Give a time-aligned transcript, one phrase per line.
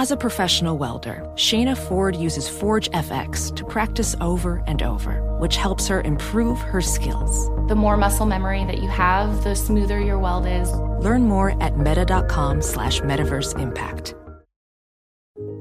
[0.00, 5.56] As a professional welder, Shayna Ford uses Forge FX to practice over and over, which
[5.56, 7.50] helps her improve her skills.
[7.68, 10.72] The more muscle memory that you have, the smoother your weld is.
[11.04, 14.14] Learn more at meta.com slash metaverse impact.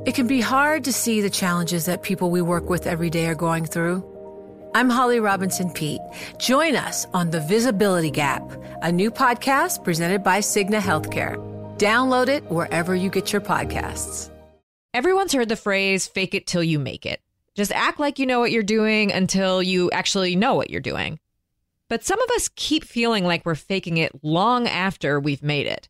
[0.05, 3.25] It can be hard to see the challenges that people we work with every day
[3.25, 4.05] are going through.
[4.73, 5.99] I'm Holly Robinson Peete.
[6.37, 8.49] Join us on The Visibility Gap,
[8.83, 11.48] a new podcast presented by Cigna Healthcare.
[11.79, 14.29] Download it wherever you get your podcasts.
[14.93, 17.21] Everyone's heard the phrase fake it till you make it.
[17.55, 21.19] Just act like you know what you're doing until you actually know what you're doing.
[21.87, 25.87] But some of us keep feeling like we're faking it long after we've made it.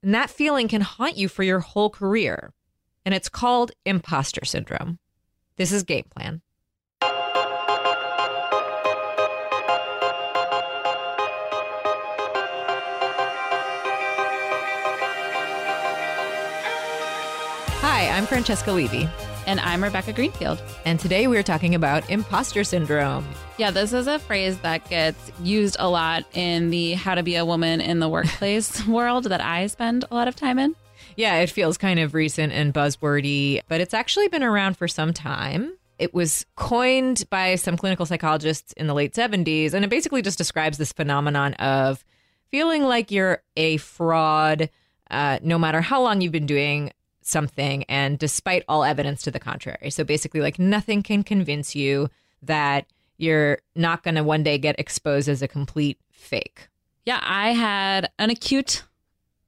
[0.00, 2.52] And that feeling can haunt you for your whole career.
[3.04, 5.00] And it's called imposter syndrome.
[5.56, 6.40] This is Game Plan.
[17.88, 19.08] Hi, I'm Francesca Levy.
[19.46, 20.60] And I'm Rebecca Greenfield.
[20.84, 23.24] And today we're talking about imposter syndrome.
[23.58, 27.36] Yeah, this is a phrase that gets used a lot in the how to be
[27.36, 30.74] a woman in the workplace world that I spend a lot of time in.
[31.14, 35.12] Yeah, it feels kind of recent and buzzwordy, but it's actually been around for some
[35.12, 35.72] time.
[36.00, 40.38] It was coined by some clinical psychologists in the late 70s, and it basically just
[40.38, 42.04] describes this phenomenon of
[42.50, 44.70] feeling like you're a fraud
[45.08, 46.90] uh, no matter how long you've been doing
[47.26, 49.90] something and despite all evidence to the contrary.
[49.90, 52.08] So basically, like nothing can convince you
[52.42, 52.86] that
[53.18, 56.68] you're not going to one day get exposed as a complete fake.
[57.04, 58.84] Yeah, I had an acute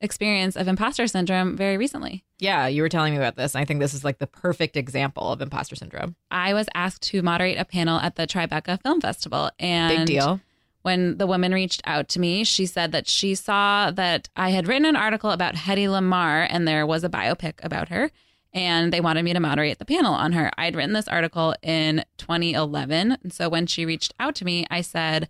[0.00, 2.24] experience of imposter syndrome very recently.
[2.38, 3.56] Yeah, you were telling me about this.
[3.56, 6.14] I think this is like the perfect example of imposter syndrome.
[6.30, 10.40] I was asked to moderate a panel at the Tribeca Film Festival and Big deal
[10.88, 14.66] when the woman reached out to me, she said that she saw that I had
[14.66, 18.10] written an article about Hedy Lamarr and there was a biopic about her.
[18.54, 20.50] And they wanted me to moderate the panel on her.
[20.56, 23.18] I'd written this article in 2011.
[23.22, 25.28] And so when she reached out to me, I said,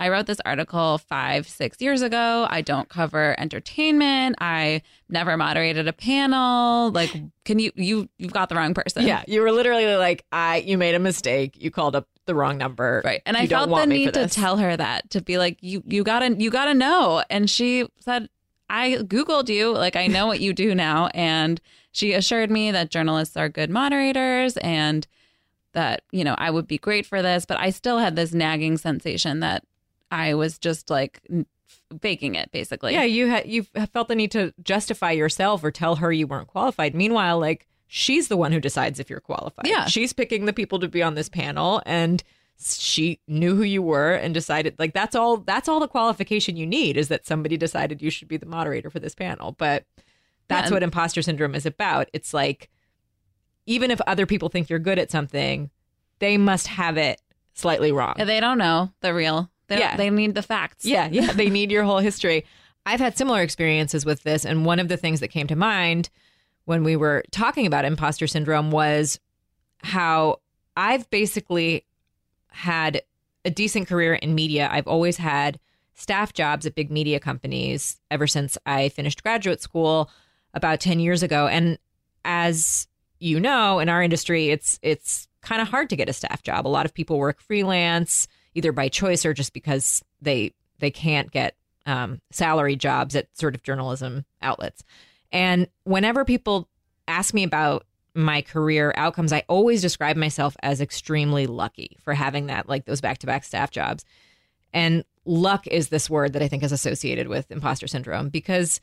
[0.00, 2.48] I wrote this article five, six years ago.
[2.50, 4.34] I don't cover entertainment.
[4.40, 6.90] I never moderated a panel.
[6.90, 7.12] Like,
[7.44, 9.06] can you you you've got the wrong person?
[9.06, 11.56] Yeah, you were literally like, I you made a mistake.
[11.62, 13.02] You called up the wrong number.
[13.04, 13.22] Right.
[13.24, 16.04] And you I felt the need to tell her that to be like, you you
[16.04, 17.22] gotta you gotta know.
[17.30, 18.28] And she said,
[18.68, 21.08] I Googled you, like I know what you do now.
[21.14, 21.60] And
[21.92, 25.06] she assured me that journalists are good moderators and
[25.72, 27.46] that, you know, I would be great for this.
[27.46, 29.64] But I still had this nagging sensation that
[30.10, 31.22] I was just like
[32.00, 32.92] faking it basically.
[32.92, 33.62] Yeah, you had you
[33.92, 36.94] felt the need to justify yourself or tell her you weren't qualified.
[36.94, 39.66] Meanwhile, like she's the one who decides if you're qualified.
[39.66, 39.86] Yeah.
[39.86, 42.22] She's picking the people to be on this panel and
[42.58, 46.66] she knew who you were and decided like that's all that's all the qualification you
[46.66, 49.52] need is that somebody decided you should be the moderator for this panel.
[49.52, 49.84] But
[50.48, 50.74] that's yeah.
[50.74, 52.08] what imposter syndrome is about.
[52.12, 52.70] It's like
[53.66, 55.70] even if other people think you're good at something,
[56.18, 57.20] they must have it
[57.54, 58.14] slightly wrong.
[58.16, 59.50] They don't know the real.
[59.68, 59.96] They yeah.
[59.96, 60.84] they need the facts.
[60.84, 62.46] Yeah, yeah, they need your whole history.
[62.86, 66.08] I've had similar experiences with this and one of the things that came to mind
[66.66, 69.18] when we were talking about imposter syndrome was
[69.82, 70.40] how
[70.76, 71.86] I've basically
[72.48, 73.02] had
[73.44, 74.68] a decent career in media.
[74.70, 75.58] I've always had
[75.94, 80.10] staff jobs at big media companies ever since I finished graduate school
[80.52, 81.46] about 10 years ago.
[81.46, 81.78] And
[82.24, 82.88] as
[83.18, 86.66] you know, in our industry, it's it's kind of hard to get a staff job.
[86.66, 91.30] A lot of people work freelance, either by choice or just because they they can't
[91.30, 91.56] get
[91.86, 94.82] um, salary jobs at sort of journalism outlets.
[95.32, 96.68] And whenever people
[97.08, 102.46] ask me about my career outcomes, I always describe myself as extremely lucky for having
[102.46, 104.04] that, like those back to back staff jobs.
[104.72, 108.80] And luck is this word that I think is associated with imposter syndrome because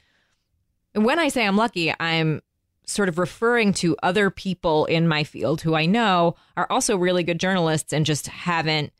[0.94, 2.42] when I say I'm lucky, I'm
[2.86, 7.24] sort of referring to other people in my field who I know are also really
[7.24, 8.92] good journalists and just haven't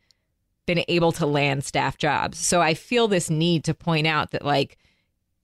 [0.66, 2.38] been able to land staff jobs.
[2.38, 4.78] So I feel this need to point out that, like,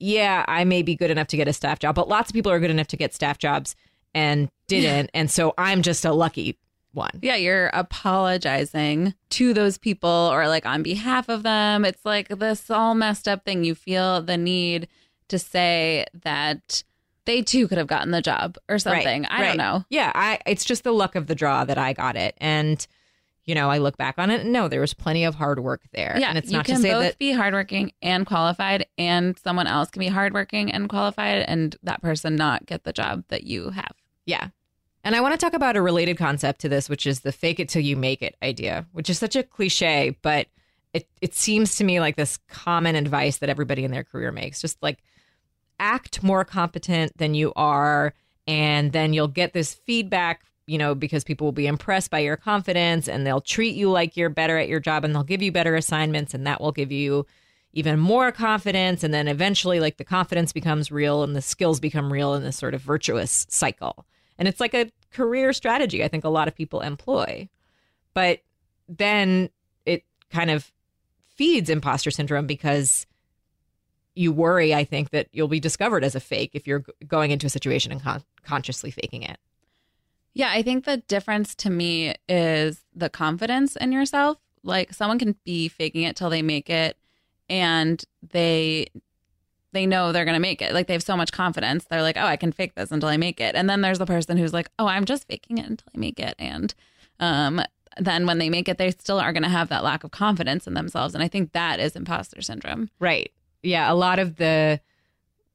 [0.00, 2.50] yeah, I may be good enough to get a staff job, but lots of people
[2.50, 3.76] are good enough to get staff jobs
[4.14, 5.10] and didn't.
[5.14, 6.58] and so I'm just a lucky
[6.92, 7.20] one.
[7.22, 11.84] Yeah, you're apologizing to those people or like on behalf of them.
[11.84, 13.62] It's like this all messed up thing.
[13.62, 14.88] You feel the need
[15.28, 16.82] to say that
[17.26, 19.22] they too could have gotten the job or something.
[19.22, 19.46] Right, I right.
[19.48, 19.84] don't know.
[19.90, 22.34] Yeah, I it's just the luck of the draw that I got it.
[22.38, 22.84] And
[23.50, 25.82] you know, I look back on it and no, there was plenty of hard work
[25.92, 26.16] there.
[26.16, 29.36] Yeah, and it's not to say you can both that be hardworking and qualified, and
[29.40, 33.42] someone else can be hardworking and qualified, and that person not get the job that
[33.42, 33.96] you have.
[34.24, 34.50] Yeah.
[35.02, 37.58] And I want to talk about a related concept to this, which is the fake
[37.58, 40.46] it till you make it idea, which is such a cliche, but
[40.92, 44.60] it, it seems to me like this common advice that everybody in their career makes.
[44.60, 44.98] Just like
[45.80, 48.14] act more competent than you are
[48.46, 52.36] And then you'll get this feedback, you know, because people will be impressed by your
[52.36, 55.50] confidence and they'll treat you like you're better at your job and they'll give you
[55.50, 57.26] better assignments and that will give you
[57.72, 59.02] even more confidence.
[59.02, 62.56] And then eventually, like the confidence becomes real and the skills become real in this
[62.56, 64.06] sort of virtuous cycle.
[64.38, 67.48] And it's like a career strategy I think a lot of people employ.
[68.14, 68.38] But
[68.88, 69.50] then
[69.86, 70.70] it kind of
[71.34, 73.08] feeds imposter syndrome because
[74.14, 77.48] you worry, I think, that you'll be discovered as a fake if you're going into
[77.48, 79.40] a situation and con- consciously faking it.
[80.34, 84.38] Yeah, I think the difference to me is the confidence in yourself.
[84.62, 86.96] Like someone can be faking it till they make it
[87.48, 88.88] and they
[89.72, 90.74] they know they're going to make it.
[90.74, 91.84] Like they have so much confidence.
[91.84, 94.06] They're like, "Oh, I can fake this until I make it." And then there's the
[94.06, 96.74] person who's like, "Oh, I'm just faking it until I make it." And
[97.20, 97.62] um
[97.98, 100.66] then when they make it, they still are going to have that lack of confidence
[100.66, 101.14] in themselves.
[101.14, 102.88] And I think that is imposter syndrome.
[103.00, 103.32] Right.
[103.62, 103.90] Yeah.
[103.92, 104.80] A lot of the,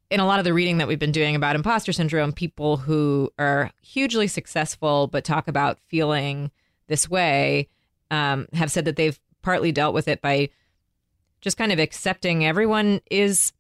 [0.09, 3.31] in a lot of the reading that we've been doing about imposter syndrome, people who
[3.39, 6.51] are hugely successful but talk about feeling
[6.87, 7.67] this way
[8.11, 10.49] um, have said that they've partly dealt with it by
[11.41, 13.53] just kind of accepting everyone is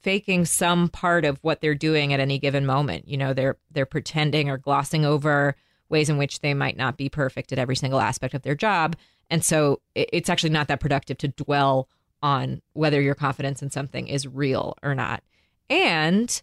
[0.00, 3.08] faking some part of what they're doing at any given moment.
[3.08, 5.56] You know, they're they're pretending or glossing over
[5.88, 8.96] ways in which they might not be perfect at every single aspect of their job.
[9.30, 11.88] And so it's actually not that productive to dwell
[12.22, 15.22] on whether your confidence in something is real or not.
[15.70, 16.40] And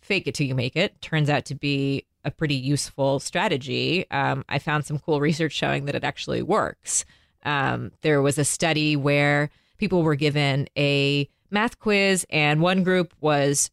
[0.00, 4.10] fake it till you make it turns out to be a pretty useful strategy.
[4.10, 7.04] Um, I found some cool research showing that it actually works.
[7.44, 13.14] Um, there was a study where people were given a math quiz, and one group
[13.20, 13.70] was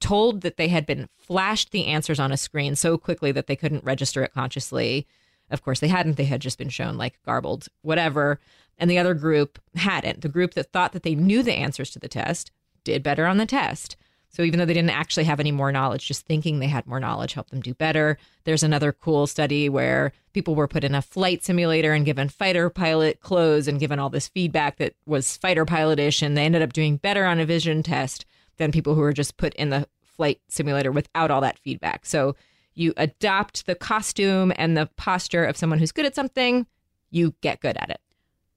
[0.00, 3.56] told that they had been flashed the answers on a screen so quickly that they
[3.56, 5.06] couldn't register it consciously.
[5.50, 6.16] Of course, they hadn't.
[6.16, 8.40] They had just been shown like garbled, whatever.
[8.76, 10.20] And the other group hadn't.
[10.20, 12.50] The group that thought that they knew the answers to the test
[12.82, 13.96] did better on the test.
[14.34, 16.98] So even though they didn't actually have any more knowledge, just thinking they had more
[16.98, 18.18] knowledge helped them do better.
[18.42, 22.68] There's another cool study where people were put in a flight simulator and given fighter
[22.68, 26.72] pilot clothes and given all this feedback that was fighter pilotish, and they ended up
[26.72, 28.24] doing better on a vision test
[28.56, 32.04] than people who were just put in the flight simulator without all that feedback.
[32.04, 32.34] So
[32.74, 36.66] you adopt the costume and the posture of someone who's good at something,
[37.08, 38.00] you get good at it.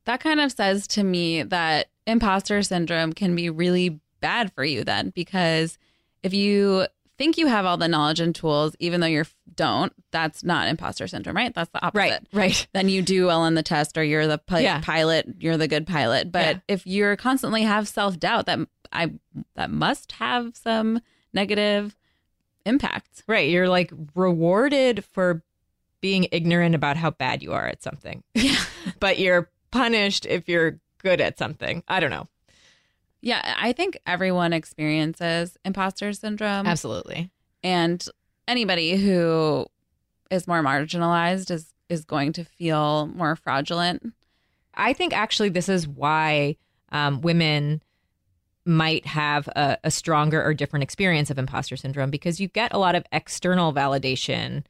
[0.05, 4.83] That kind of says to me that imposter syndrome can be really bad for you
[4.83, 5.77] then because
[6.23, 6.85] if you
[7.17, 9.23] think you have all the knowledge and tools even though you
[9.55, 13.45] don't that's not imposter syndrome right that's the opposite right right then you do well
[13.45, 14.81] in the test or you're the pi- Yeah.
[14.81, 16.59] pilot you're the good pilot but Yeah.
[16.67, 18.59] if you're constantly have self-doubt that
[18.91, 19.11] i
[19.55, 21.01] that must have some
[21.33, 21.95] negative
[22.65, 23.49] impact Right.
[23.49, 25.41] You're like rewarded for
[26.01, 28.23] being ignorant about how bad you are at something.
[28.33, 28.59] yeah
[28.99, 31.83] but you're punished if you're good at something.
[31.87, 32.27] I don't know.
[33.27, 36.65] Yeah i think everyone experiences imposter syndrome.
[36.65, 37.29] Absolutely.
[37.63, 38.07] and
[38.47, 39.65] anybody who
[40.31, 44.13] is more marginalized is is going to feel more fraudulent.
[44.73, 46.57] I think actually this is why
[46.91, 47.81] um, women
[48.65, 52.77] might have a, a stronger or different experience of imposter syndrome because you get a
[52.77, 54.63] lot of external validation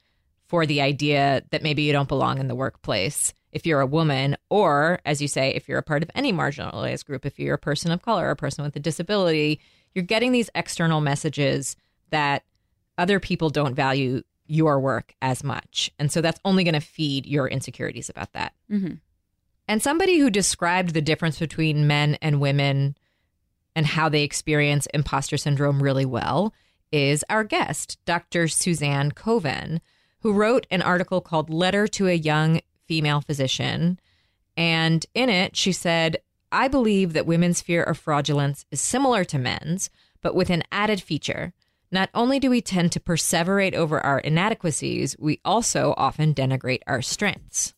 [0.47, 4.35] for the idea that maybe you don't belong in the workplace if you're a woman,
[4.49, 7.59] or as you say, if you're a part of any marginalized group, if you're a
[7.59, 9.59] person of color or a person with a disability,
[9.93, 11.75] you're getting these external messages
[12.09, 12.43] that
[12.97, 15.91] other people don't value your work as much.
[15.99, 18.53] And so that's only going to feed your insecurities about that.
[18.71, 18.95] mm-hmm.
[19.67, 22.95] And somebody who described the difference between men and women
[23.75, 26.53] and how they experience imposter syndrome really well
[26.91, 28.47] is our guest, Dr.
[28.47, 29.81] Suzanne Koven,
[30.21, 33.99] who wrote an article called Letter to a Young Female Physician.
[34.55, 36.17] And in it, she said,
[36.51, 39.89] I believe that women's fear of fraudulence is similar to men's,
[40.21, 41.53] but with an added feature.
[41.91, 47.01] Not only do we tend to perseverate over our inadequacies, we also often denigrate our
[47.01, 47.73] strengths.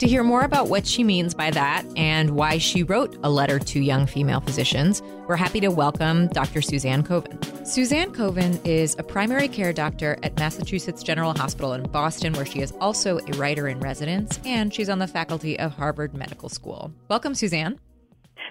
[0.00, 3.58] To hear more about what she means by that and why she wrote a letter
[3.58, 6.60] to young female physicians, we're happy to welcome Dr.
[6.60, 7.66] Suzanne Koven.
[7.66, 12.60] Suzanne Koven is a primary care doctor at Massachusetts General Hospital in Boston, where she
[12.60, 16.92] is also a writer in residence, and she's on the faculty of Harvard Medical School.
[17.08, 17.80] Welcome, Suzanne.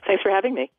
[0.07, 0.71] Thanks for having me.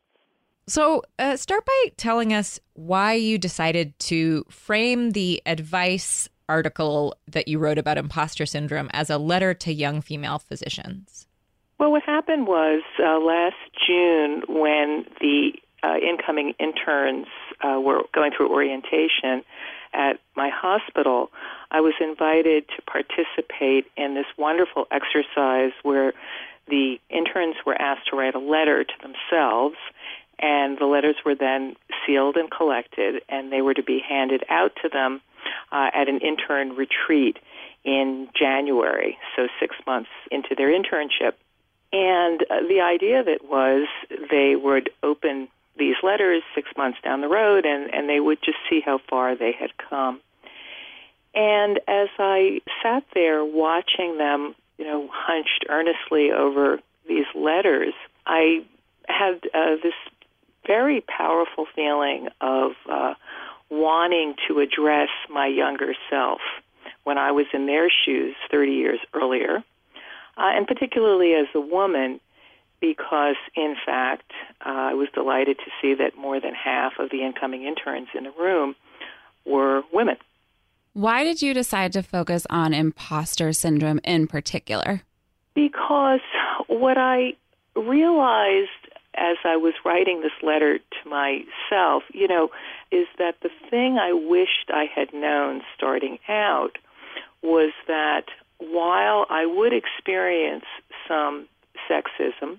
[0.67, 7.49] So, uh, start by telling us why you decided to frame the advice article that
[7.49, 11.27] you wrote about imposter syndrome as a letter to young female physicians.
[11.79, 17.27] Well, what happened was uh, last June when the uh, incoming interns
[17.61, 19.43] uh, were going through orientation
[19.93, 21.31] at my hospital,
[21.71, 26.13] I was invited to participate in this wonderful exercise where
[26.69, 29.77] the interns were asked to write a letter to themselves
[30.39, 34.73] And the letters were then sealed and collected, and they were to be handed out
[34.83, 35.23] to them
[35.73, 37.39] uh, at an intern retreat
[37.85, 41.35] in January, so six months into their internship.
[41.93, 43.87] And uh, the idea of it was
[44.31, 48.59] they would open these letters six months down the road and, and they would just
[48.69, 50.21] see how far they had come.
[51.35, 57.93] And as I sat there watching them, you know, hunched earnestly over these letters,
[58.27, 58.65] I
[59.07, 59.95] had uh, this
[60.67, 63.15] very powerful feeling of uh,
[63.71, 66.41] wanting to address my younger self
[67.05, 69.59] when I was in their shoes 30 years earlier,
[70.37, 72.21] uh, and particularly as a woman,
[72.81, 74.31] because in fact,
[74.65, 78.25] uh, I was delighted to see that more than half of the incoming interns in
[78.25, 78.75] the room
[79.45, 80.17] were women.
[80.93, 85.03] Why did you decide to focus on imposter syndrome in particular?
[85.55, 86.21] Because
[86.69, 87.35] what I
[87.75, 88.71] realized
[89.17, 92.51] as I was writing this letter to myself, you know,
[92.91, 96.79] is that the thing I wished I had known starting out
[97.43, 98.25] was that
[98.59, 100.65] while I would experience
[101.09, 101.47] some
[101.91, 102.59] sexism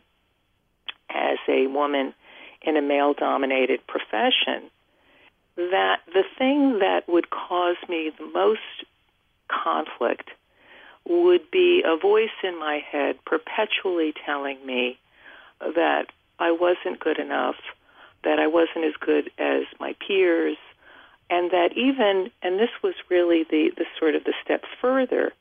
[1.10, 2.14] as a woman
[2.62, 4.70] in a male dominated profession,
[5.56, 8.62] that the thing that would cause me the most
[9.48, 10.30] conflict
[11.08, 15.00] would be a voice in my head perpetually telling me
[15.60, 16.08] that
[16.38, 17.56] I wasn't good enough,
[18.24, 20.58] that I wasn't as good as my peers,
[21.30, 25.34] and that even, and this was really the, the sort of the step further,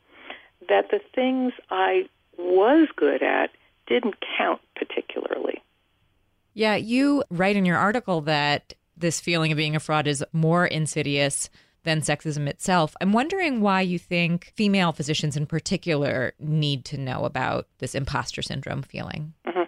[0.69, 3.51] that the things I was good at
[3.87, 5.63] didn't count particularly.
[6.55, 10.67] Yeah, you write in your article that this feeling of being a fraud is more
[10.67, 11.51] insidious
[11.85, 12.97] than sexism itself.
[13.01, 18.43] I'm wondering why you think female physicians in particular need to know about this imposter
[18.43, 19.35] syndrome feeling.
[19.47, 19.63] Mm-hmm.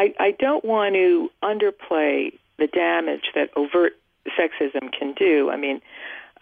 [0.00, 3.92] I, I don't want to underplay the damage that overt
[4.28, 5.50] sexism can do.
[5.50, 5.82] I mean,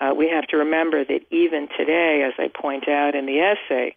[0.01, 3.97] uh, we have to remember that even today, as I point out in the essay,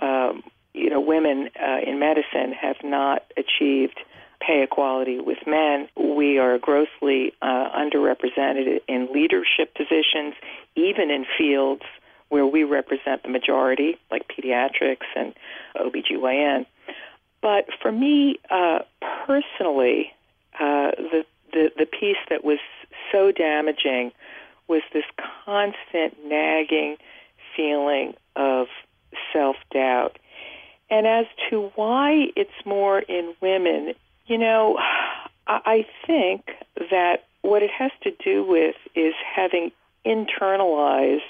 [0.00, 0.42] um,
[0.74, 4.00] you know, women uh, in medicine have not achieved
[4.46, 5.88] pay equality with men.
[5.96, 10.34] We are grossly uh, underrepresented in leadership positions,
[10.76, 11.82] even in fields
[12.28, 15.34] where we represent the majority, like pediatrics and
[15.76, 16.66] OBGYN.
[17.42, 18.80] But for me uh,
[19.26, 20.12] personally,
[20.54, 22.58] uh, the, the the piece that was
[23.10, 24.12] so damaging
[24.68, 25.04] was this
[25.44, 26.96] constant nagging
[27.56, 28.68] feeling of
[29.32, 30.18] self doubt.
[30.90, 33.94] And as to why it's more in women,
[34.26, 34.78] you know,
[35.46, 36.50] I think
[36.90, 39.72] that what it has to do with is having
[40.06, 41.20] internalized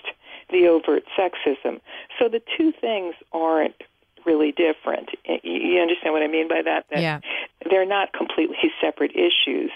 [0.50, 1.81] the overt sexism.
[2.19, 3.83] So the two things aren't
[4.25, 5.11] really different.
[5.43, 6.87] You understand what I mean by that?
[6.91, 7.21] That yeah.
[7.69, 9.71] they're not completely separate issues.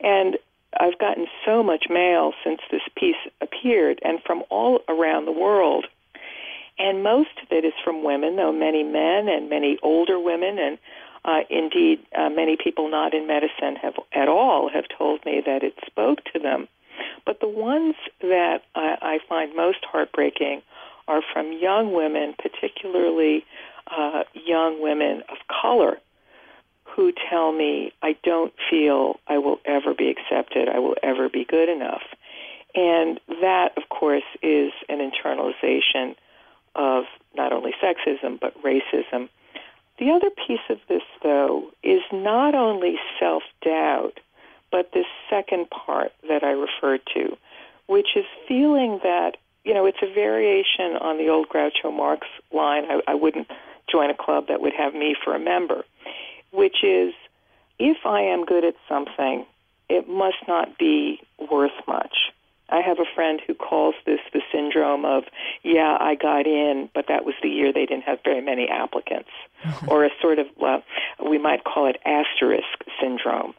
[0.00, 0.38] And
[0.78, 5.86] I've gotten so much mail since this piece appeared and from all around the world.
[6.78, 10.78] And most of it is from women, though many men and many older women and
[11.24, 15.62] uh, indeed uh, many people not in medicine have at all have told me that
[15.62, 16.66] it spoke to them.
[17.26, 20.62] But the ones that I, I find most heartbreaking
[21.08, 23.44] are from young women, particularly
[23.96, 25.98] uh, young women of color
[26.84, 31.44] who tell me, I don't feel I will ever be accepted, I will ever be
[31.44, 32.02] good enough.
[32.74, 36.14] And that, of course, is an internalization
[36.74, 37.04] of
[37.34, 39.28] not only sexism, but racism.
[39.98, 44.18] The other piece of this, though, is not only self doubt,
[44.70, 47.36] but this second part that I referred to,
[47.86, 52.84] which is feeling that, you know, it's a variation on the old Groucho Marx line
[52.88, 53.48] I, I wouldn't
[53.90, 55.84] join a club that would have me for a member,
[56.52, 57.12] which is
[57.78, 59.46] if I am good at something,
[59.88, 61.20] it must not be
[61.50, 62.14] worth much.
[62.68, 65.24] I have a friend who calls this the syndrome of,
[65.64, 69.30] yeah, I got in, but that was the year they didn't have very many applicants,
[69.64, 69.88] mm-hmm.
[69.88, 70.84] or a sort of, well,
[71.24, 73.54] we might call it asterisk syndrome.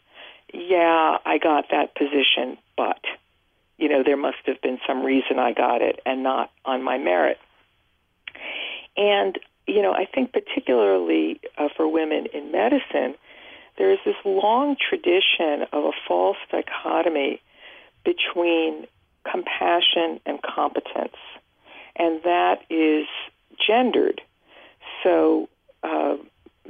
[0.54, 3.02] Yeah, I got that position, but,
[3.78, 6.98] you know, there must have been some reason I got it and not on my
[6.98, 7.40] merit.
[8.96, 9.38] And
[9.68, 13.16] you know, I think particularly uh, for women in medicine,
[13.78, 17.42] there is this long tradition of a false dichotomy
[18.04, 18.88] between
[19.30, 21.16] compassion and competence,
[21.96, 23.08] and that is
[23.66, 24.22] gendered.
[25.04, 25.50] So
[25.84, 26.18] uh,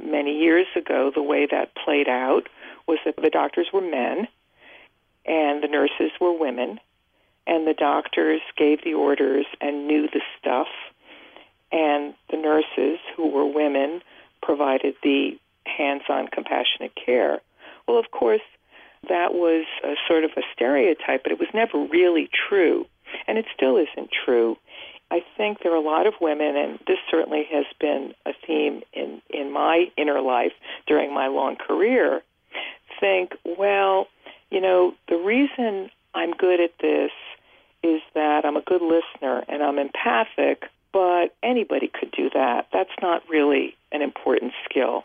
[0.02, 2.48] many years ago, the way that played out
[2.86, 4.28] was that the doctors were men
[5.24, 6.80] and the nurses were women,
[7.46, 10.68] and the doctors gave the orders and knew the stuff
[11.72, 14.02] and the nurses, who were women,
[14.42, 17.40] provided the hands on compassionate care.
[17.88, 18.42] Well, of course,
[19.08, 22.86] that was a sort of a stereotype, but it was never really true.
[23.26, 24.56] And it still isn't true.
[25.10, 28.82] I think there are a lot of women, and this certainly has been a theme
[28.92, 30.52] in, in my inner life
[30.86, 32.22] during my long career,
[32.98, 34.06] think, well,
[34.50, 37.10] you know, the reason I'm good at this
[37.82, 42.68] is that I'm a good listener and I'm empathic, but anybody could do that.
[42.72, 45.04] That's not really an important skill,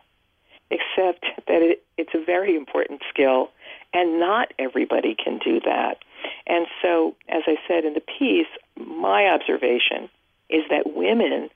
[0.69, 3.49] except that it, it's a very important skill,
[3.93, 5.97] and not everybody can do that.
[6.45, 10.09] And so, as I said in the piece, my observation
[10.49, 11.49] is that women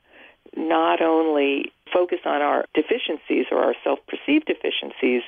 [0.56, 5.24] not only focus on our deficiencies or our self perceived deficiencies,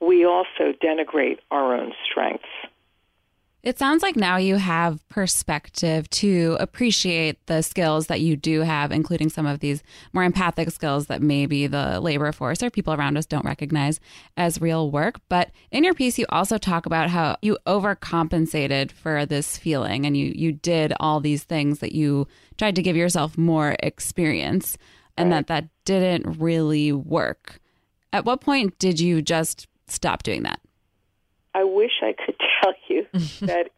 [0.00, 2.48] we also denigrate our own strengths.
[3.62, 8.90] It sounds like now you have perspective to appreciate the skills that you do have,
[8.90, 9.82] including some of these
[10.14, 14.00] more empathic skills that maybe the labor force or people around us don't recognize
[14.38, 15.20] as real work.
[15.28, 20.16] But in your piece, you also talk about how you overcompensated for this feeling and
[20.16, 24.78] you, you did all these things that you tried to give yourself more experience
[25.18, 27.60] and that that didn't really work.
[28.10, 30.60] At what point did you just stop doing that?
[31.54, 32.29] I wish I could
[32.60, 33.06] tell you
[33.42, 33.70] that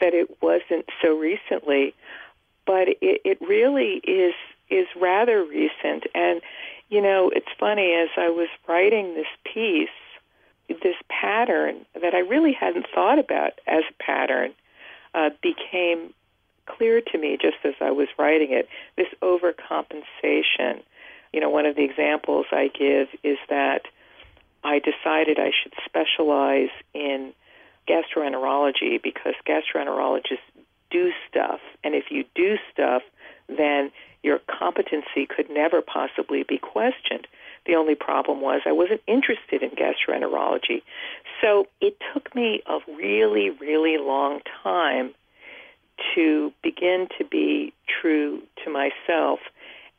[0.00, 1.94] that it wasn't so recently,
[2.66, 4.34] but it, it really is
[4.70, 6.04] is rather recent.
[6.14, 6.40] And
[6.88, 9.88] you know, it's funny as I was writing this piece,
[10.68, 14.52] this pattern that I really hadn't thought about as a pattern
[15.14, 16.12] uh, became
[16.66, 18.68] clear to me just as I was writing it.
[18.96, 20.82] This overcompensation.
[21.32, 23.86] You know, one of the examples I give is that
[24.64, 27.32] I decided I should specialize in
[27.88, 30.38] gastroenterology because gastroenterologists
[30.90, 33.02] do stuff, and if you do stuff,
[33.48, 33.90] then
[34.22, 37.26] your competency could never possibly be questioned.
[37.66, 40.82] The only problem was I wasn't interested in gastroenterology.
[41.40, 45.14] So it took me a really, really long time
[46.14, 49.40] to begin to be true to myself.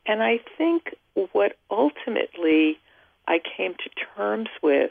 [0.06, 0.94] And I think
[1.32, 2.78] what ultimately
[3.26, 4.90] I came to terms with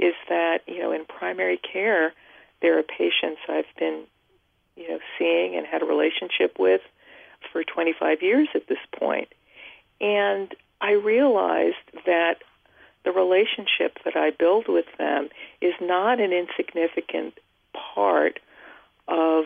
[0.00, 2.12] is that, you know, in primary care,
[2.62, 4.04] there are patients I've been,
[4.76, 6.80] you know, seeing and had a relationship with
[7.52, 8.78] for 25 years at this.
[10.00, 12.36] And I realized that
[13.04, 15.28] the relationship that I build with them
[15.60, 17.34] is not an insignificant
[17.74, 18.40] part
[19.08, 19.44] of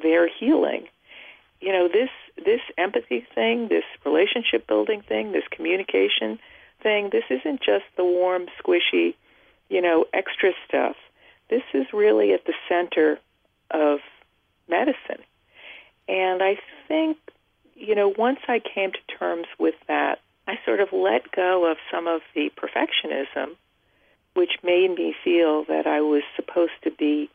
[0.00, 0.88] their healing.
[1.60, 6.38] You know, this this empathy thing, this relationship building thing, this communication
[6.82, 7.10] thing.
[7.12, 9.14] This isn't just the warm, squishy,
[9.72, 10.96] you know, extra stuff.
[11.48, 13.18] This is really at the center
[13.70, 14.00] of
[14.68, 15.24] medicine.
[16.08, 16.58] And I
[16.88, 17.16] think,
[17.74, 21.78] you know, once I came to terms with that, I sort of let go of
[21.90, 23.56] some of the perfectionism,
[24.34, 27.30] which made me feel that I was supposed to be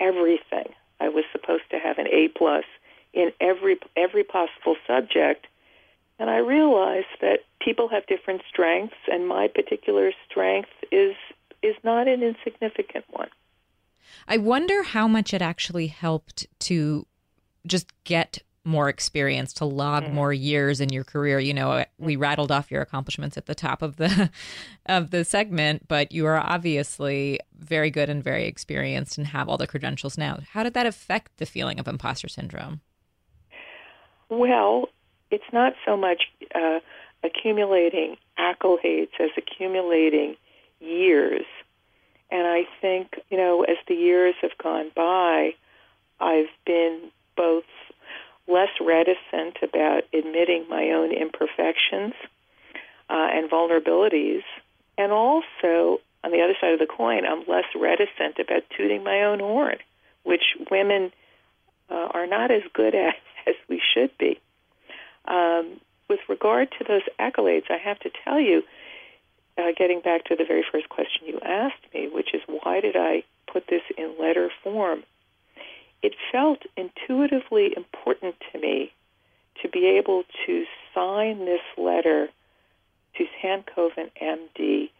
[0.00, 0.74] everything.
[1.00, 2.64] I was supposed to have an A plus
[3.12, 5.46] in every every possible subject
[6.18, 11.14] and I realized that people have different strengths, and my particular strength is
[11.62, 13.28] is not an insignificant one.
[14.26, 17.06] I wonder how much it actually helped to
[17.66, 20.14] just get more experience to log mm-hmm.
[20.14, 23.80] more years in your career you know we rattled off your accomplishments at the top
[23.80, 24.30] of the
[24.86, 29.56] of the segment but you are obviously very good and very experienced and have all
[29.56, 32.80] the credentials now how did that affect the feeling of imposter syndrome
[34.28, 34.88] well
[35.30, 36.80] it's not so much uh,
[37.24, 40.36] accumulating accolades as accumulating
[40.80, 41.44] years.
[42.30, 45.54] And I think, you know, as the years have gone by,
[46.20, 47.64] I've been both
[48.46, 52.14] less reticent about admitting my own imperfections
[53.10, 54.42] uh, and vulnerabilities,
[54.98, 59.22] and also, on the other side of the coin, I'm less reticent about tooting my
[59.22, 59.76] own horn,
[60.24, 61.12] which women
[61.88, 63.14] uh, are not as good at
[63.46, 64.40] as we should be.
[65.26, 68.62] Um, with regard to those accolades, I have to tell you,
[69.58, 72.96] uh, getting back to the very first question you asked me, which is why did
[72.96, 75.02] I put this in letter form?
[76.02, 78.92] It felt intuitively important to me
[79.62, 82.28] to be able to sign this letter
[83.16, 84.90] to San Koven, MD,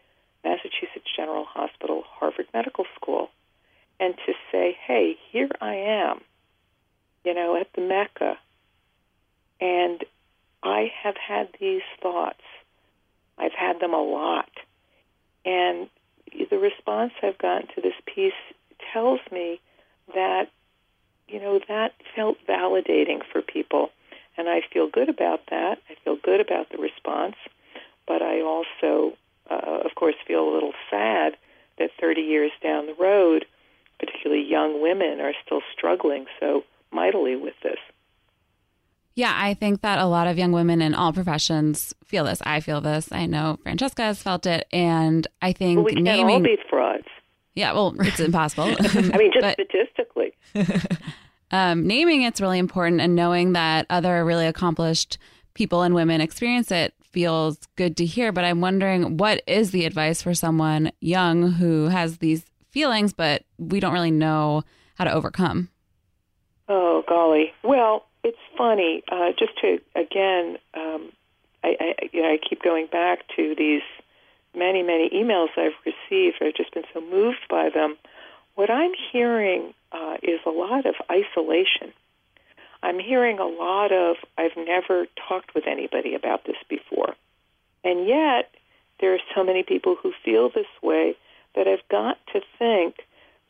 [0.43, 3.29] Massachusetts General Hospital, Harvard Medical School,
[3.99, 6.21] and to say, hey, here I am,
[7.23, 8.37] you know, at the Mecca.
[9.61, 10.03] And
[10.63, 12.41] I have had these thoughts.
[13.39, 14.49] I've had them a lot.
[15.45, 15.89] And
[16.49, 18.33] the response I've gotten to this piece
[18.93, 19.59] tells me
[20.13, 20.49] that,
[21.27, 23.89] you know, that felt validating for people.
[24.37, 25.79] And I feel good about that.
[25.89, 27.35] I feel good about the response.
[28.07, 29.17] But I also,
[29.49, 31.37] uh, of course, feel a little sad
[31.77, 33.45] that 30 years down the road,
[33.99, 37.77] particularly young women, are still struggling so mightily with this.
[39.15, 42.41] Yeah, I think that a lot of young women in all professions feel this.
[42.43, 43.11] I feel this.
[43.11, 46.35] I know Francesca has felt it, and I think well, we can't naming.
[46.35, 47.07] all be frauds.
[47.53, 48.63] Yeah, well, it's impossible.
[48.79, 50.33] I mean, just But- statistically.
[51.51, 55.17] um, naming it's really important, and knowing that other really accomplished
[55.53, 58.31] people and women experience it feels good to hear.
[58.31, 63.43] But I'm wondering, what is the advice for someone young who has these feelings, but
[63.57, 64.63] we don't really know
[64.95, 65.69] how to overcome?
[66.67, 67.51] Oh golly.
[67.63, 69.03] Well, it's funny.
[69.11, 71.11] Uh, just to again, um,
[71.79, 73.81] I, I you know I keep going back to these
[74.55, 76.37] many many emails I've received.
[76.41, 77.97] I've just been so moved by them.
[78.55, 81.93] What I'm hearing uh, is a lot of isolation.
[82.81, 87.15] I'm hearing a lot of I've never talked with anybody about this before,
[87.83, 88.51] and yet
[88.99, 91.15] there are so many people who feel this way
[91.55, 92.97] that I've got to think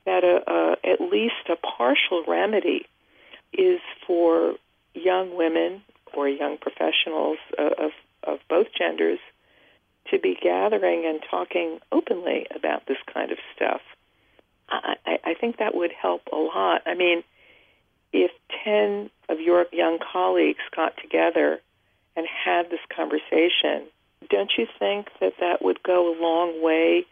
[0.06, 2.86] that a, a, at least a partial remedy
[3.54, 4.56] is for
[4.94, 5.82] young women
[6.14, 7.92] or young professionals uh, of,
[8.34, 9.20] of both genders
[10.12, 13.82] to be gathering and talking openly about this kind of stuff.
[14.70, 16.82] I, I, I think that would help a lot.
[16.86, 17.24] I mean,
[18.12, 18.32] if
[18.64, 21.60] 10 of your young colleagues got together
[22.16, 23.88] and had this conversation,
[24.30, 27.06] don't you think that that would go a long way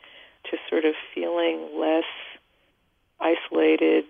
[0.49, 2.06] to sort of feeling less
[3.19, 4.06] isolated,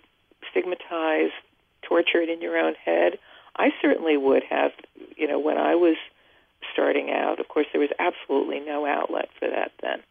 [0.52, 1.34] stigmatized,
[1.82, 3.20] tortured in your own head?
[3.56, 4.72] I certainly would have,
[5.16, 5.98] you know, when I was
[6.74, 7.40] starting out.
[7.40, 10.02] Of course, there was absolutely no outlet for that then.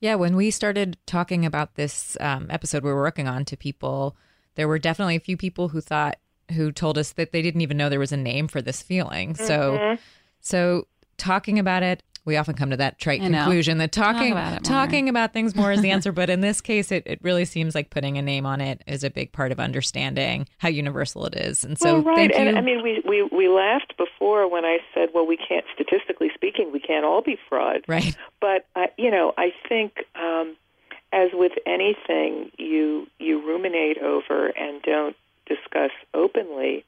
[0.00, 4.16] Yeah, when we started talking about this um, episode we were working on to people,
[4.54, 6.18] there were definitely a few people who thought,
[6.52, 9.34] who told us that they didn't even know there was a name for this feeling.
[9.34, 9.96] So,
[10.40, 15.08] so talking about it, we often come to that trite conclusion that talking about talking
[15.08, 16.12] about things more is the answer.
[16.12, 19.04] but in this case, it, it really seems like putting a name on it is
[19.04, 21.64] a big part of understanding how universal it is.
[21.64, 22.16] And so, well, right.
[22.32, 22.48] thank you.
[22.48, 26.30] And I mean, we, we, we laughed before when I said, well, we can't, statistically
[26.34, 27.84] speaking, we can't all be frauds.
[27.88, 28.16] right.
[28.40, 30.56] But I, you know, I think um,
[31.12, 36.84] as with anything, you you ruminate over and don't discuss openly.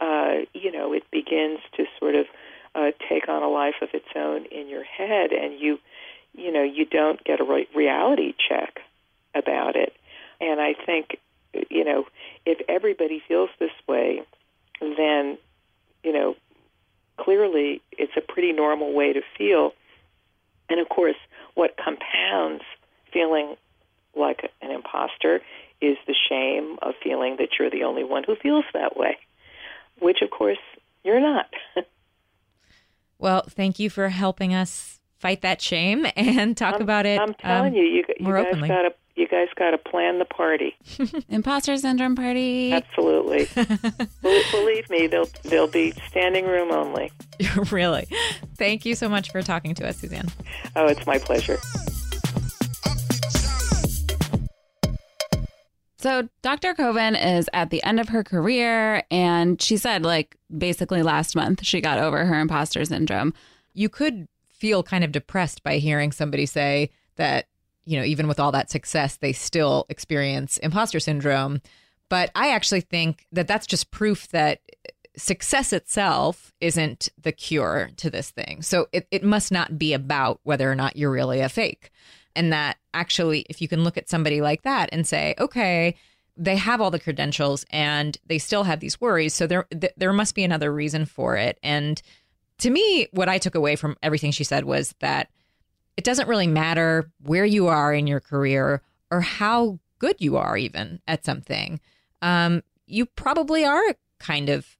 [0.00, 2.26] Uh, you know, it begins to sort of
[2.74, 5.78] uh, take on a life of its own in your head, and you,
[6.34, 8.80] you know, you don't get a re- reality check
[9.34, 9.92] about it.
[10.40, 11.18] And I think,
[11.70, 12.06] you know,
[12.46, 14.22] if everybody feels this way,
[14.80, 15.38] then,
[16.02, 16.36] you know,
[17.18, 19.72] clearly it's a pretty normal way to feel.
[20.68, 21.16] And of course,
[21.54, 22.64] what compounds
[23.12, 23.56] feeling
[24.16, 25.40] like an imposter
[25.80, 29.18] is the shame of feeling that you're the only one who feels that way,
[30.00, 30.58] which of course
[31.04, 31.46] you're not.
[33.22, 37.20] Well, thank you for helping us fight that shame and talk I'm- um, about it.
[37.20, 38.68] I'm telling um, you, you, you more guys openly.
[38.68, 40.74] got to you guys got to plan the party.
[41.28, 42.72] Imposter syndrome party.
[42.72, 43.46] Absolutely.
[44.50, 47.12] Believe me, they'll they'll be standing room only.
[47.70, 48.08] really.
[48.56, 50.28] Thank you so much for talking to us, Suzanne.
[50.76, 51.58] Oh, it's my pleasure.
[56.02, 56.74] So, Dr.
[56.74, 61.64] Koven is at the end of her career, and she said, like, basically last month,
[61.64, 63.32] she got over her imposter syndrome.
[63.72, 67.46] You could feel kind of depressed by hearing somebody say that,
[67.84, 71.60] you know, even with all that success, they still experience imposter syndrome.
[72.08, 74.60] But I actually think that that's just proof that
[75.16, 78.62] success itself isn't the cure to this thing.
[78.62, 81.92] So it, it must not be about whether or not you're really a fake.
[82.34, 85.94] And that actually, if you can look at somebody like that and say, okay,
[86.36, 89.34] they have all the credentials and they still have these worries.
[89.34, 91.58] So there, th- there must be another reason for it.
[91.62, 92.00] And
[92.58, 95.28] to me, what I took away from everything she said was that
[95.96, 100.56] it doesn't really matter where you are in your career or how good you are,
[100.56, 101.80] even at something.
[102.22, 104.78] Um, you probably are kind of,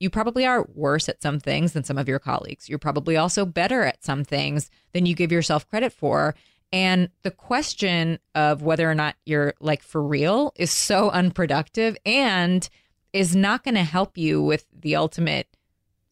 [0.00, 2.68] you probably are worse at some things than some of your colleagues.
[2.68, 6.34] You're probably also better at some things than you give yourself credit for.
[6.74, 12.68] And the question of whether or not you're like for real is so unproductive and
[13.12, 15.46] is not going to help you with the ultimate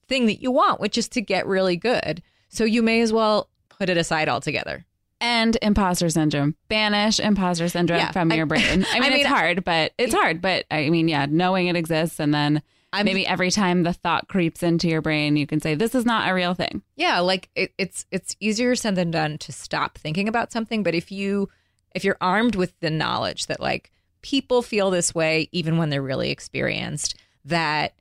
[0.07, 2.23] thing that you want, which is to get really good.
[2.49, 4.85] So you may as well put it aside altogether.
[5.21, 6.55] And imposter syndrome.
[6.69, 8.85] Banish imposter syndrome Yeah, from I- your brain.
[8.85, 10.41] I I mean, mean, it's hard, but it's hard.
[10.41, 12.63] But I mean, yeah, knowing it exists and then
[12.93, 16.05] I'm- maybe every time the thought creeps into your brain, you can say, this is
[16.05, 16.83] not a real thing.
[16.97, 20.95] Yeah, like it, it's it's easier said than done to stop thinking about something, but
[20.95, 21.49] if you
[21.95, 23.91] if you're armed with the knowledge that like
[24.23, 27.95] people feel this way even when they're really experienced, that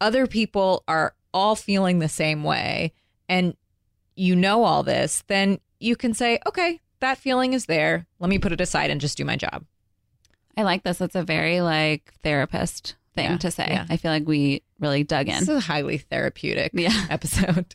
[0.00, 2.92] other people are all feeling the same way
[3.28, 3.56] and
[4.14, 8.06] you know all this, then you can say, okay, that feeling is there.
[8.18, 9.64] Let me put it aside and just do my job.
[10.56, 11.00] I like this.
[11.00, 13.66] It's a very like therapist thing Yeah, to say.
[13.68, 13.86] yeah.
[13.90, 15.34] I feel like we really dug in.
[15.40, 17.06] This is a highly therapeutic Yeah.
[17.10, 17.74] episode.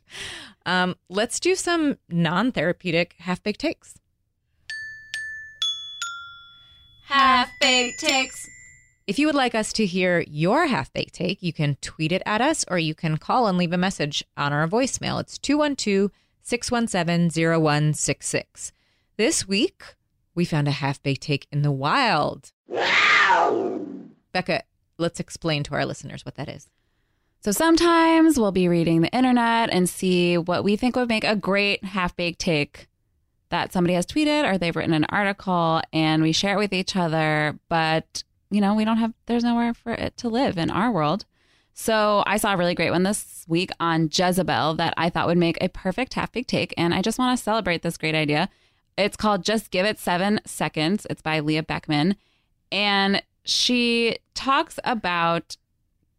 [0.66, 3.96] Um, let's do some non therapeutic half baked takes.
[7.08, 8.48] Half baked takes.
[9.08, 12.22] If you would like us to hear your half baked take, you can tweet it
[12.26, 15.20] at us or you can call and leave a message on our voicemail.
[15.20, 16.12] It's 212
[16.44, 17.30] 617
[17.62, 18.72] 0166.
[19.18, 19.84] This week,
[20.34, 22.54] we found a half baked take in the wild.
[22.68, 23.82] Wow.
[24.32, 24.64] Becca,
[25.02, 26.70] let's explain to our listeners what that is.
[27.44, 31.36] So sometimes we'll be reading the internet and see what we think would make a
[31.36, 32.88] great half baked take
[33.50, 36.96] that somebody has tweeted or they've written an article and we share it with each
[36.96, 37.60] other.
[37.68, 41.26] But, you know, we don't have, there's nowhere for it to live in our world.
[41.74, 45.38] So I saw a really great one this week on Jezebel that I thought would
[45.38, 46.74] make a perfect half baked take.
[46.78, 48.50] And I just want to celebrate this great idea.
[48.98, 51.08] It's called Just Give It Seven Seconds.
[51.10, 52.18] It's by Leah Beckman.
[52.72, 55.58] And she talks about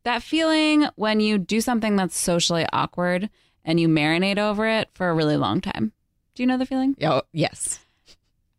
[0.04, 3.30] that feeling when you do something that's socially awkward
[3.64, 5.92] and you marinate over it for a really long time.
[6.34, 6.96] Do you know the feeling?
[7.02, 7.80] Oh, yes.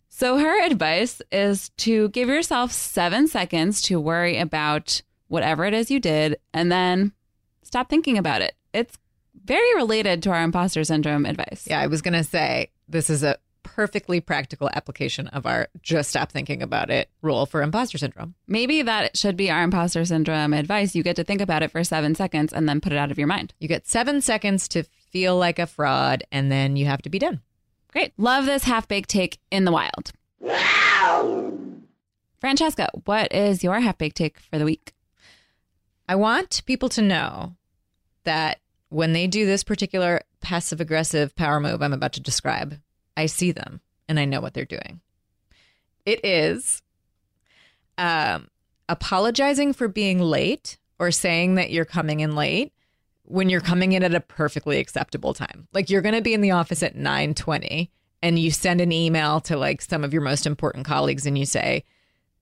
[0.10, 5.90] So, her advice is to give yourself seven seconds to worry about whatever it is
[5.90, 7.12] you did and then
[7.64, 8.54] stop thinking about it.
[8.74, 8.96] It's
[9.44, 11.66] very related to our imposter syndrome advice.
[11.68, 13.38] Yeah, I was going to say this is a
[13.76, 18.36] perfectly practical application of our just stop thinking about it rule for imposter syndrome.
[18.48, 20.94] Maybe that should be our imposter syndrome advice.
[20.94, 23.18] You get to think about it for seven seconds and then put it out of
[23.18, 23.54] your mind.
[23.60, 27.20] You get seven seconds to feel like a fraud, and then you have to be
[27.20, 27.42] done.
[27.92, 28.14] Great.
[28.18, 30.12] Love this half baked take in the wild.
[30.40, 31.54] Wow.
[32.40, 34.94] Francesca, what is your half baked take for the week?
[36.08, 37.56] I want people to know
[38.24, 38.60] that
[38.90, 42.80] when they do this particular passive aggressive power move I'm about to describe,
[43.16, 45.02] I see them and I know what they're doing.
[46.06, 46.82] It is
[47.98, 48.50] um,
[48.90, 52.74] apologizing for being late or saying that you're coming in late
[53.24, 55.68] when you're coming in at a perfectly acceptable time.
[55.74, 57.90] Like you're going to be in the office at 9:20
[58.22, 61.46] and you send an email to like some of your most important colleagues and you
[61.46, 61.84] say,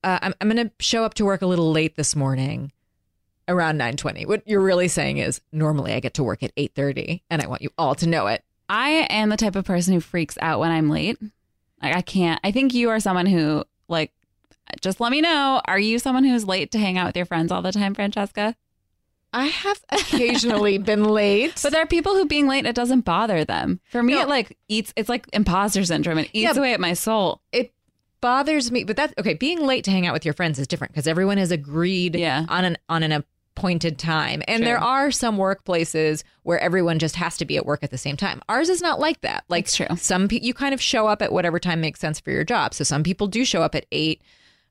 [0.04, 2.72] uh, I'm, I'm going to show up to work a little late this morning
[3.48, 4.26] around 9:20.
[4.26, 7.62] What you're really saying is normally I get to work at 8:30 and I want
[7.62, 8.44] you all to know it.
[8.74, 11.18] I am the type of person who freaks out when I'm late.
[11.82, 12.40] Like I can't.
[12.42, 14.12] I think you are someone who like
[14.80, 15.60] just let me know.
[15.66, 18.56] Are you someone who's late to hang out with your friends all the time, Francesca?
[19.34, 21.60] I have occasionally been late.
[21.62, 23.80] But there are people who being late it doesn't bother them.
[23.90, 24.22] For me, No.
[24.22, 24.92] it like eats.
[24.96, 26.16] It's like imposter syndrome.
[26.18, 26.58] It eats Yeah.
[26.58, 27.42] away at my soul.
[27.52, 27.74] it
[28.22, 29.34] bothers me, but that's okay.
[29.34, 32.46] Being late to hang out with your friends is different because everyone has agreed Yeah.
[32.48, 33.24] on an on an
[33.62, 34.64] appointed time, and True.
[34.64, 38.16] there are some workplaces where everyone just has to be at work at the same
[38.16, 38.42] time.
[38.48, 39.44] Ours is not like that.
[39.48, 39.86] Like true.
[39.96, 42.74] some pe- you kind of show up at whatever time makes sense for your job.
[42.74, 44.20] So some people do show up at eight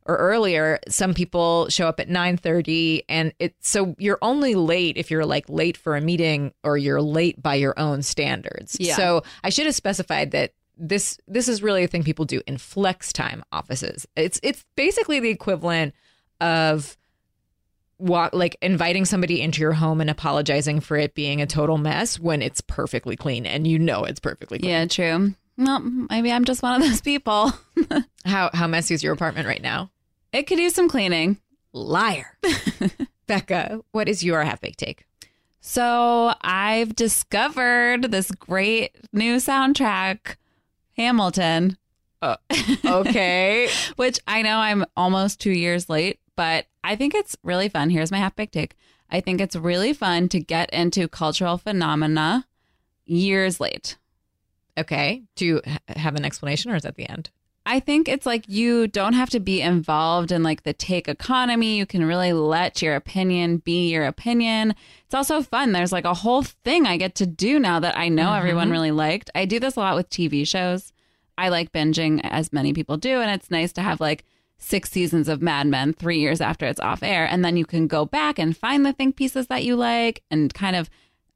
[0.05, 0.77] or earlier.
[0.89, 5.25] Some people show up at nine thirty, and it so you're only late if you're
[5.25, 8.75] like late for a meeting or you're late by your own standards.
[8.77, 8.97] Yeah.
[8.97, 12.57] So I should have specified that this this is really a thing people do in
[12.57, 14.05] flex time offices.
[14.17, 15.93] It's it's basically the equivalent
[16.41, 16.97] of
[18.01, 22.19] walk like inviting somebody into your home and apologizing for it being a total mess
[22.19, 24.69] when it's perfectly clean and you know it's perfectly clean.
[24.71, 25.33] Yeah, true.
[25.57, 27.51] Well, maybe I'm just one of those people.
[28.25, 29.91] How how messy is your apartment right now?
[30.33, 31.37] It could use some cleaning.
[31.73, 32.37] Liar.
[33.27, 35.05] Becca, what is your half baked take?
[35.59, 40.35] So I've discovered this great new soundtrack,
[40.97, 41.77] Hamilton,
[42.21, 42.37] uh,
[42.85, 43.69] Okay.
[43.95, 47.91] which I know I'm almost two years late, but I think it's really fun.
[47.91, 48.75] Here's my half baked take.
[49.11, 52.47] I think it's really fun to get into cultural phenomena
[53.05, 53.99] years late.
[54.75, 55.21] okay.
[55.35, 57.29] Do you have an explanation or is that the end?
[57.67, 61.77] I think it's like you don't have to be involved in like the take economy.
[61.77, 64.73] You can really let your opinion be your opinion.
[65.05, 65.73] It's also fun.
[65.73, 68.71] There's like a whole thing I get to do now that I know everyone mm-hmm.
[68.71, 69.29] really liked.
[69.35, 70.91] I do this a lot with TV shows.
[71.37, 73.21] I like binging as many people do.
[73.21, 74.25] And it's nice to have like
[74.61, 77.25] six seasons of Mad Men three years after it's off air.
[77.25, 80.53] And then you can go back and find the think pieces that you like and
[80.53, 80.89] kind of.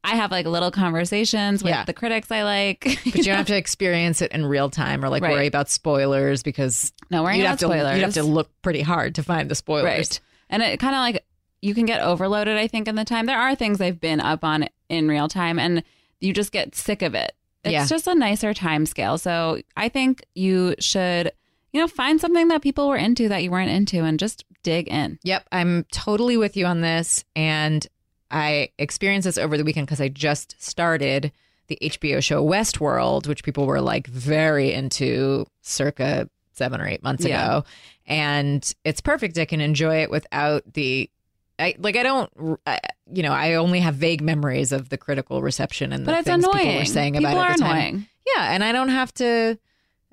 [0.04, 1.84] I have like little conversations with Yeah.
[1.84, 2.84] the critics I like.
[3.04, 5.32] But you don't have to experience it in real time or like Right.
[5.32, 7.96] worry about spoilers because No worrying about have to spoilers.
[7.96, 9.84] you'd have to look pretty hard to find the spoilers.
[9.84, 10.20] Right.
[10.48, 11.24] And it kind of like
[11.60, 13.26] you can get overloaded, I think, in the time.
[13.26, 15.82] There are things I've been up on in real time and
[16.20, 17.32] you just get sick of it.
[17.64, 17.86] It's Yeah.
[17.86, 19.18] just a nicer time scale.
[19.18, 21.32] So I think you should,
[21.76, 24.88] you know, find something that people were into that you weren't into and just dig
[24.88, 25.18] in.
[25.24, 27.22] Yep, I'm totally with you on this.
[27.36, 27.86] And
[28.30, 31.32] I experienced this over the weekend because I just started
[31.66, 37.24] the HBO show Westworld, which people were like very into circa seven or eight months
[37.26, 37.44] Yeah.
[37.58, 37.64] ago.
[38.06, 39.36] And it's perfect.
[39.38, 41.10] I can enjoy it without the.
[41.58, 42.78] I like I don't I,
[43.12, 46.28] you know I only have vague memories of the critical reception and the But it's
[46.28, 46.64] things annoying.
[46.64, 47.76] people were saying People about it are at the time.
[47.76, 48.06] annoying.
[48.36, 49.58] Yeah, and I don't have to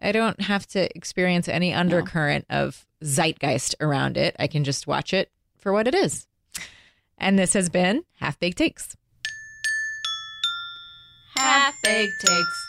[0.04, 4.36] I don't have to experience any undercurrent of zeitgeist around it.
[4.38, 6.28] I can just watch it for what it is.
[7.18, 8.98] And this has been Half Baked Takes.
[11.36, 12.68] Half baked takes.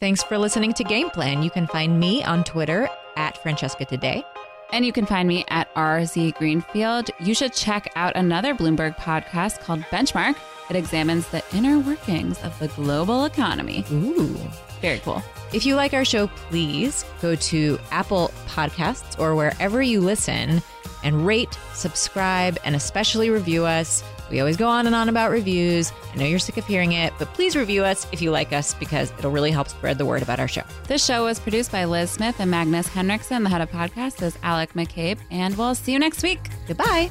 [0.00, 1.42] Thanks for listening to Game Plan.
[1.42, 4.24] You can find me on Twitter at Francesca Today.
[4.72, 7.10] And you can find me at RZ Greenfield.
[7.20, 10.34] You should check out another Bloomberg podcast called Benchmark.
[10.70, 13.84] It examines the inner workings of the global economy.
[13.92, 14.36] Ooh.
[14.80, 15.22] Very cool.
[15.52, 20.62] If you like our show, please go to Apple Podcasts or wherever you listen
[21.04, 24.02] and rate, subscribe, and especially review us.
[24.30, 25.92] We always go on and on about reviews.
[26.12, 28.72] I know you're sick of hearing it, but please review us if you like us
[28.74, 30.62] because it'll really help spread the word about our show.
[30.88, 33.42] This show was produced by Liz Smith and Magnus Henriksen.
[33.42, 35.18] The head of podcast is Alec McCabe.
[35.30, 36.40] And we'll see you next week.
[36.66, 37.10] Goodbye.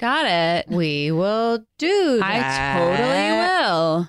[0.00, 0.68] Got it.
[0.74, 2.24] We will do that.
[2.24, 4.08] I totally will.